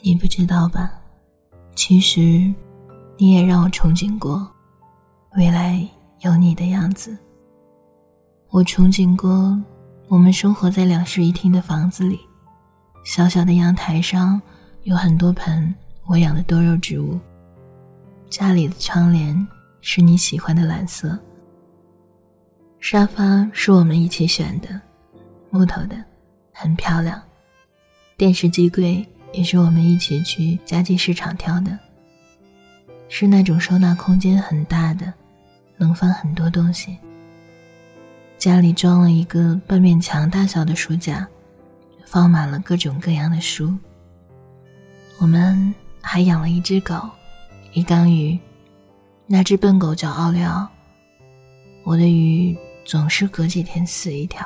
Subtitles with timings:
[0.00, 0.92] 你不知道吧？
[1.74, 2.20] 其实，
[3.16, 4.48] 你也让我憧憬过
[5.36, 5.86] 未来
[6.20, 7.16] 有你的样子。
[8.50, 9.60] 我憧憬过
[10.06, 12.18] 我们生活在两室一厅的房子里，
[13.04, 14.40] 小小的阳台上
[14.84, 15.74] 有很多盆
[16.06, 17.18] 我养的多肉植物。
[18.30, 19.46] 家里的窗帘
[19.80, 21.18] 是你喜欢的蓝色，
[22.78, 24.80] 沙发是我们一起选的，
[25.50, 25.96] 木头的，
[26.52, 27.20] 很漂亮。
[28.16, 31.78] 电视机柜也是我们一起去家具市场挑的，
[33.08, 35.12] 是那种收纳空间很大的，
[35.76, 36.96] 能放很多东西。
[38.38, 41.26] 家里装了一个半面墙大小的书架，
[42.06, 43.76] 放满了各种各样的书。
[45.18, 46.94] 我们还养了一只狗。
[47.74, 48.36] 一缸鱼，
[49.26, 50.66] 那只笨狗叫奥利奥。
[51.84, 54.44] 我的鱼总是隔几天死一条。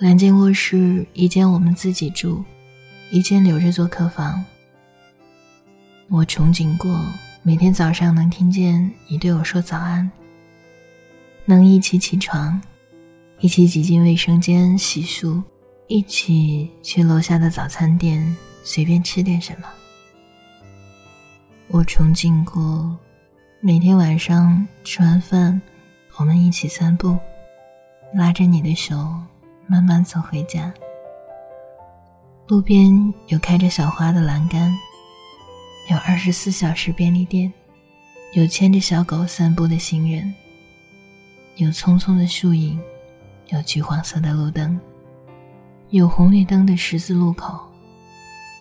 [0.00, 2.42] 两间卧室，一间我们自己住，
[3.12, 4.42] 一间留着做客房。
[6.08, 6.98] 我憧憬过
[7.42, 10.10] 每天早上能听见你对我说早安，
[11.44, 12.58] 能一起起床，
[13.40, 15.42] 一起挤进卫生间洗漱，
[15.88, 19.68] 一起去楼下的早餐店随便吃点什么。
[21.68, 22.96] 我憧憬过，
[23.60, 25.60] 每天晚上吃完饭，
[26.16, 27.18] 我们一起散步，
[28.14, 28.96] 拉着你的手，
[29.66, 30.72] 慢慢走回家。
[32.48, 32.92] 路边
[33.28, 34.76] 有开着小花的栏杆，
[35.88, 37.50] 有二十四小时便利店，
[38.34, 40.34] 有牵着小狗散步的行人，
[41.56, 42.78] 有匆匆的树影，
[43.48, 44.78] 有橘黄色的路灯，
[45.90, 47.58] 有红绿灯的十字路口，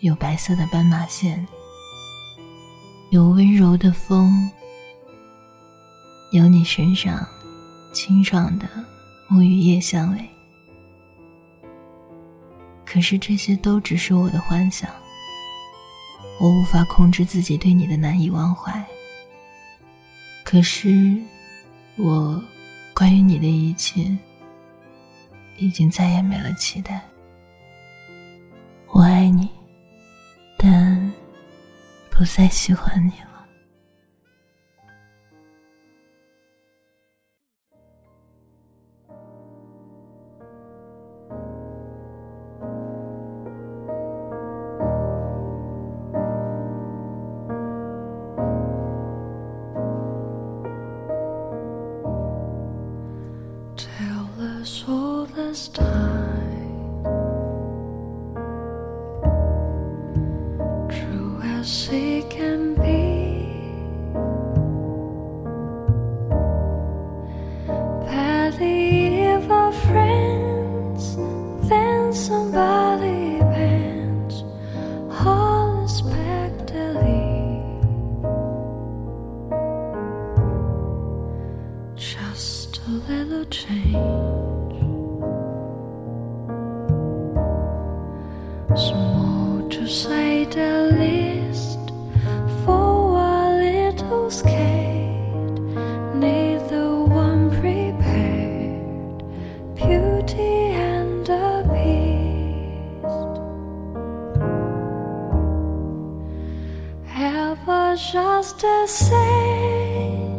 [0.02, 1.46] 有白色的斑马线。
[3.10, 4.50] 有温柔的风，
[6.32, 7.28] 有你身上
[7.92, 8.66] 清爽的
[9.28, 10.31] 沐浴液香味。
[12.92, 14.90] 可是这些都只是我的幻想，
[16.42, 18.84] 我无法控制自己对你的难以忘怀。
[20.44, 21.18] 可是，
[21.96, 22.44] 我
[22.94, 24.14] 关于你的一切，
[25.58, 27.02] 已经再也没了期待。
[28.90, 29.48] 我爱你，
[30.58, 31.14] 但。
[32.14, 33.31] 不再喜欢你了。
[61.64, 63.22] she can be.
[68.06, 71.16] Maybe if our friends,
[71.70, 74.44] then somebody bends
[75.26, 77.64] all unexpectedly.
[81.96, 84.82] Just a little change.
[88.76, 91.31] Small to say the least.
[99.92, 100.56] beauty
[100.94, 103.34] and a beast,
[107.18, 110.32] ever just the same,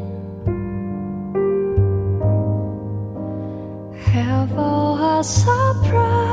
[4.15, 4.73] ever
[5.13, 6.32] a surprise.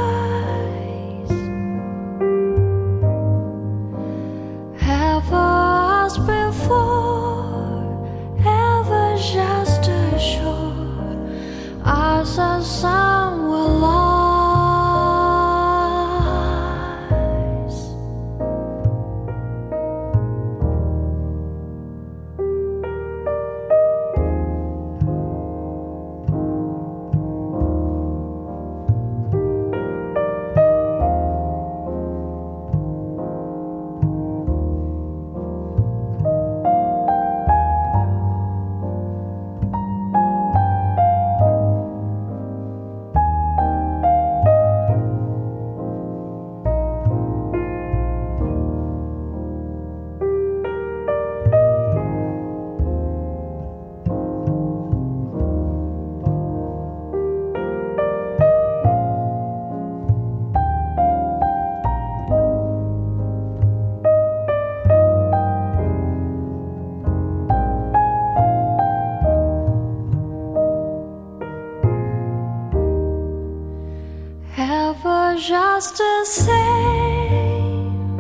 [74.88, 78.20] ever just the same.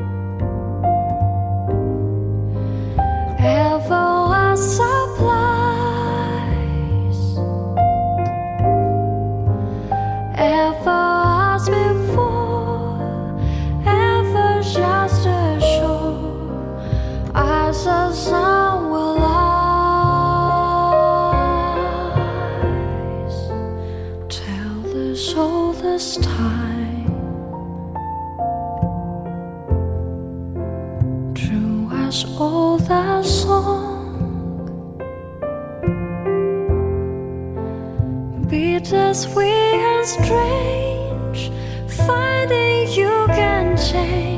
[3.39, 4.09] Ever
[4.45, 6.09] a supplies?
[10.35, 11.05] Ever
[11.53, 12.99] as before.
[13.85, 16.07] Ever just a show.
[17.35, 19.49] As the sun will rise.
[24.35, 27.05] Till the soul this time.
[31.33, 33.87] True as all that song.
[38.49, 41.51] Beat as weird and strange
[41.87, 44.28] finding you can change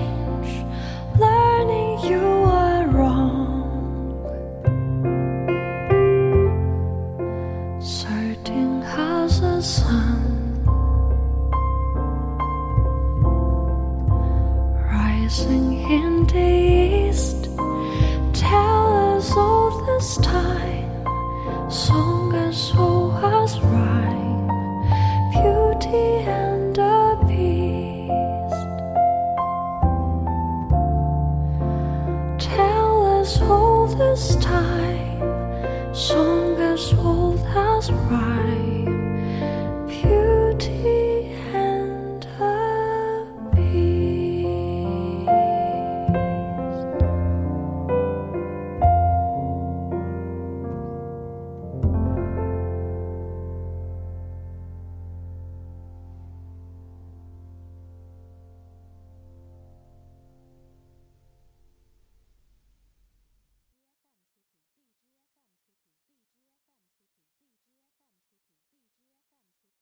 [33.32, 38.31] as old as time, song as old as rhyme.